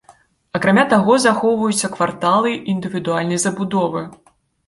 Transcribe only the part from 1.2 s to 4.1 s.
захоўваюцца кварталы індывідуальнай забудовы.